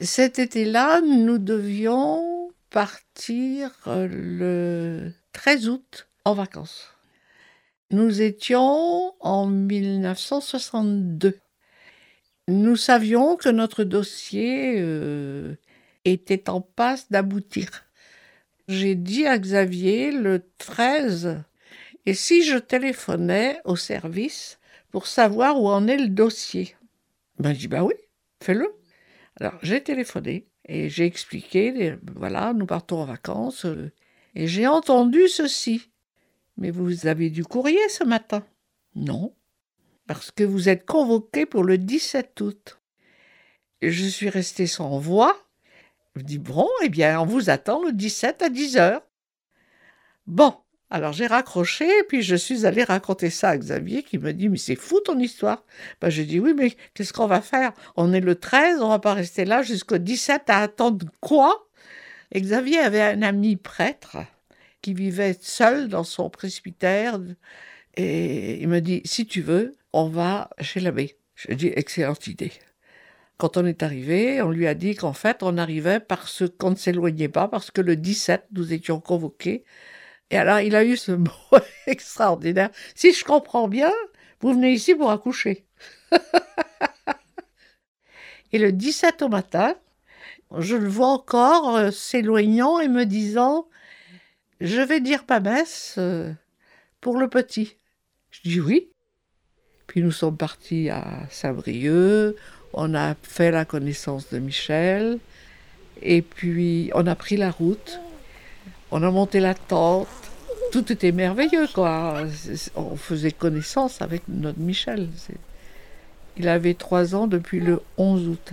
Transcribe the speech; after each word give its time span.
Cet 0.00 0.40
été-là, 0.40 1.00
nous 1.02 1.38
devions 1.38 2.50
partir 2.70 3.70
euh, 3.86 4.08
le 4.10 5.12
13 5.32 5.68
août 5.68 6.08
en 6.24 6.34
vacances. 6.34 6.88
Nous 7.92 8.20
étions 8.20 9.14
en 9.20 9.46
1962. 9.46 11.38
Nous 12.48 12.76
savions 12.76 13.36
que 13.36 13.48
notre 13.48 13.84
dossier 13.84 14.80
euh, 14.80 15.54
était 16.04 16.50
en 16.50 16.60
passe 16.60 17.08
d'aboutir. 17.12 17.84
J'ai 18.66 18.96
dit 18.96 19.26
à 19.26 19.38
Xavier 19.38 20.10
le 20.10 20.42
13, 20.58 21.40
et 22.06 22.14
si 22.14 22.42
je 22.42 22.58
téléphonais 22.58 23.60
au 23.64 23.76
service 23.76 24.58
pour 24.90 25.06
savoir 25.06 25.60
où 25.60 25.68
en 25.68 25.86
est 25.86 25.98
le 25.98 26.08
dossier? 26.08 26.74
Ben, 27.38 27.52
je 27.52 27.60
dis, 27.60 27.68
bah 27.68 27.84
oui, 27.84 27.94
fais-le. 28.42 28.74
Alors, 29.40 29.58
j'ai 29.62 29.82
téléphoné 29.82 30.46
et 30.66 30.88
j'ai 30.88 31.04
expliqué, 31.04 31.96
voilà, 32.14 32.52
nous 32.52 32.66
partons 32.66 32.98
en 32.98 33.04
vacances, 33.04 33.64
euh, 33.66 33.92
et 34.34 34.46
j'ai 34.46 34.66
entendu 34.66 35.28
ceci. 35.28 35.90
Mais 36.56 36.70
vous 36.70 37.06
avez 37.06 37.30
du 37.30 37.44
courrier 37.44 37.88
ce 37.88 38.04
matin? 38.04 38.46
Non, 38.94 39.34
parce 40.06 40.30
que 40.30 40.44
vous 40.44 40.68
êtes 40.68 40.86
convoqué 40.86 41.46
pour 41.46 41.64
le 41.64 41.78
17 41.78 42.40
août. 42.40 42.80
je 43.82 44.06
suis 44.06 44.28
resté 44.28 44.66
sans 44.66 44.98
voix. 44.98 45.36
Je 46.14 46.22
dis 46.22 46.38
bon, 46.38 46.68
eh 46.84 46.88
bien, 46.88 47.20
on 47.20 47.26
vous 47.26 47.50
attend 47.50 47.82
le 47.82 47.92
17 47.92 48.42
à 48.42 48.48
10 48.48 48.76
heures. 48.76 49.02
Bon, 50.26 50.54
alors 50.94 51.12
j'ai 51.12 51.26
raccroché, 51.26 51.88
puis 52.06 52.22
je 52.22 52.36
suis 52.36 52.66
allé 52.66 52.84
raconter 52.84 53.28
ça 53.28 53.48
à 53.48 53.58
Xavier 53.58 54.04
qui 54.04 54.16
me 54.16 54.32
dit 54.32 54.48
Mais 54.48 54.58
c'est 54.58 54.76
fou 54.76 55.00
ton 55.00 55.18
histoire. 55.18 55.64
Ben, 56.00 56.08
j'ai 56.08 56.24
dit 56.24 56.38
Oui, 56.38 56.54
mais 56.56 56.70
qu'est-ce 56.94 57.12
qu'on 57.12 57.26
va 57.26 57.40
faire? 57.40 57.72
On 57.96 58.12
est 58.12 58.20
le 58.20 58.36
13, 58.36 58.80
on 58.80 58.90
va 58.90 59.00
pas 59.00 59.12
rester 59.12 59.44
là 59.44 59.62
jusqu'au 59.62 59.98
17 59.98 60.48
à 60.50 60.58
attendre 60.58 61.04
quoi? 61.20 61.66
Et 62.30 62.40
Xavier 62.40 62.78
avait 62.78 63.02
un 63.02 63.22
ami 63.22 63.56
prêtre 63.56 64.18
qui 64.82 64.94
vivait 64.94 65.36
seul 65.40 65.88
dans 65.88 66.04
son 66.04 66.30
presbytère. 66.30 67.18
Et 67.96 68.62
il 68.62 68.68
me 68.68 68.78
dit, 68.78 69.02
si 69.04 69.26
tu 69.26 69.40
veux, 69.40 69.74
on 69.92 70.06
va 70.06 70.48
chez 70.60 70.78
l'abbé. 70.78 71.18
Je 71.34 71.54
dis, 71.54 71.72
excellente 71.74 72.28
idée. 72.28 72.52
Quand 73.38 73.56
on 73.56 73.66
est 73.66 73.82
arrivé, 73.82 74.40
on 74.42 74.50
lui 74.50 74.68
a 74.68 74.74
dit 74.74 74.94
qu'en 74.94 75.12
fait, 75.12 75.42
on 75.42 75.58
arrivait 75.58 75.98
parce 75.98 76.44
qu'on 76.56 76.70
ne 76.70 76.76
s'éloignait 76.76 77.28
pas, 77.28 77.48
parce 77.48 77.72
que 77.72 77.80
le 77.80 77.96
17, 77.96 78.44
nous 78.52 78.72
étions 78.72 79.00
convoqués. 79.00 79.64
Et 80.30 80.36
alors, 80.36 80.60
il 80.60 80.74
a 80.74 80.84
eu 80.84 80.96
ce 80.96 81.12
mot 81.12 81.30
extraordinaire. 81.86 82.70
Si 82.94 83.12
je 83.12 83.24
comprends 83.24 83.68
bien, 83.68 83.92
vous 84.40 84.52
venez 84.52 84.72
ici 84.72 84.94
pour 84.94 85.10
accoucher. 85.10 85.64
et 88.52 88.58
le 88.58 88.72
17 88.72 89.22
au 89.22 89.28
matin, 89.28 89.74
je 90.58 90.76
le 90.76 90.88
vois 90.88 91.08
encore 91.08 91.76
euh, 91.76 91.90
s'éloignant 91.90 92.78
et 92.80 92.88
me 92.88 93.04
disant 93.04 93.66
je 94.60 94.80
vais 94.80 95.00
dire 95.00 95.24
pas 95.24 95.40
messe 95.40 95.96
euh, 95.98 96.32
pour 97.00 97.18
le 97.18 97.28
petit. 97.28 97.76
Je 98.30 98.40
dis 98.44 98.60
oui. 98.60 98.88
Puis 99.86 100.02
nous 100.02 100.12
sommes 100.12 100.36
partis 100.36 100.88
à 100.88 101.26
Saint-Brieuc, 101.30 102.36
on 102.72 102.94
a 102.94 103.14
fait 103.22 103.50
la 103.50 103.64
connaissance 103.64 104.30
de 104.30 104.38
Michel, 104.38 105.18
et 106.00 106.22
puis 106.22 106.90
on 106.94 107.06
a 107.06 107.14
pris 107.14 107.36
la 107.36 107.50
route, 107.50 108.00
on 108.90 109.02
a 109.02 109.10
monté 109.10 109.40
la 109.40 109.54
tente, 109.54 110.08
tout 110.72 110.92
était 110.92 111.12
merveilleux, 111.12 111.68
quoi. 111.72 112.24
On 112.74 112.96
faisait 112.96 113.32
connaissance 113.32 114.02
avec 114.02 114.22
notre 114.28 114.58
Michel. 114.58 115.08
Il 116.36 116.48
avait 116.48 116.74
trois 116.74 117.14
ans 117.14 117.26
depuis 117.26 117.60
le 117.60 117.80
11 117.96 118.28
août. 118.28 118.52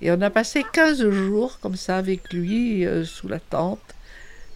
Et 0.00 0.10
on 0.10 0.20
a 0.22 0.30
passé 0.30 0.64
15 0.72 1.10
jours 1.10 1.58
comme 1.60 1.76
ça 1.76 1.98
avec 1.98 2.32
lui 2.32 2.86
euh, 2.86 3.04
sous 3.04 3.28
la 3.28 3.38
tente 3.38 3.94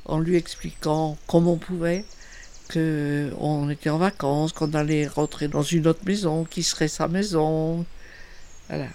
en 0.07 0.19
lui 0.19 0.37
expliquant 0.37 1.19
comme 1.27 1.47
on 1.47 1.57
pouvait 1.57 2.05
qu'on 2.73 3.69
était 3.69 3.91
en 3.91 3.99
vacances, 3.99 4.53
qu'on 4.53 4.73
allait 4.73 5.07
rentrer 5.07 5.49
dans 5.49 5.63
une 5.63 5.87
autre 5.87 6.05
maison, 6.07 6.45
qui 6.45 6.63
serait 6.63 6.89
sa 6.89 7.09
maison. 7.09 7.85
Voilà. 8.69 8.89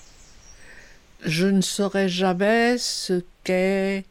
Je 1.24 1.46
ne 1.46 1.62
saurais 1.62 2.10
jamais 2.10 2.78
ce 2.80 3.22
qu'est 3.44 4.06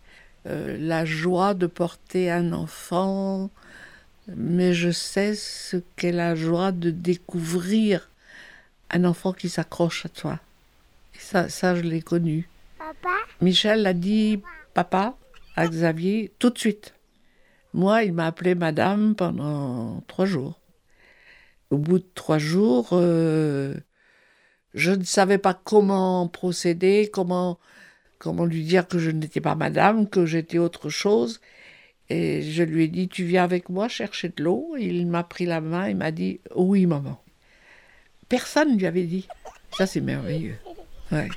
la 0.49 1.05
joie 1.05 1.55
de 1.55 1.67
porter 1.67 2.31
un 2.31 2.53
enfant, 2.53 3.51
mais 4.29 4.75
je 4.75 4.91
sais 4.91 5.35
ce 5.35 5.77
qu'est 5.97 6.13
la 6.13 6.35
joie 6.35 6.73
de 6.73 6.91
découvrir 6.91 8.11
un 8.91 9.05
enfant 9.05 9.33
qui 9.33 9.49
s'accroche 9.49 10.07
à 10.07 10.09
toi. 10.09 10.41
Et 11.15 11.19
ça, 11.19 11.49
ça 11.49 11.75
je 11.75 11.83
l'ai 11.83 12.03
connu. 12.03 12.49
Papa? 12.79 13.17
Michel 13.41 13.87
a 13.87 13.93
dit 13.93 14.43
papa 14.75 15.17
à 15.57 15.67
Xavier 15.69 16.33
tout 16.39 16.51
de 16.51 16.59
suite. 16.59 16.95
Moi, 17.75 18.05
il 18.05 18.13
m'a 18.13 18.27
appelé 18.27 18.55
madame 18.55 19.15
pendant 19.15 20.03
trois 20.07 20.25
jours. 20.25 20.61
Au 21.71 21.77
bout 21.77 21.99
de 21.99 22.07
trois 22.15 22.39
jours, 22.39 22.91
euh, 22.93 23.75
je 24.75 24.93
ne 24.93 25.05
savais 25.05 25.39
pas 25.39 25.55
comment 25.55 26.27
procéder, 26.29 27.11
comment, 27.13 27.59
comment 28.19 28.45
lui 28.45 28.65
dire 28.65 28.89
que 28.89 28.99
je 28.99 29.11
n'étais 29.11 29.41
pas 29.41 29.55
madame, 29.55 30.09
que 30.09 30.27
j'étais 30.27 30.59
autre 30.59 30.91
chose. 30.91 31.41
Et 32.11 32.43
je 32.43 32.63
lui 32.63 32.85
ai 32.85 32.89
dit, 32.89 33.09
tu 33.09 33.25
viens 33.25 33.45
avec 33.45 33.69
moi 33.69 33.89
chercher 33.89 34.31
de 34.31 34.43
l'eau. 34.43 34.75
Il 34.79 35.07
m'a 35.07 35.25
pris 35.25 35.47
la 35.47 35.61
main 35.61 35.87
et 35.87 35.95
m'a 35.95 36.11
dit, 36.11 36.41
oui, 36.55 36.87
maman. 36.87 37.23
Personne 38.29 38.73
ne 38.73 38.79
lui 38.79 38.87
avait 38.87 39.05
dit. 39.05 39.29
Ça, 39.77 39.87
c'est 39.87 40.01
merveilleux. 40.01 40.57
Ouais. 41.13 41.29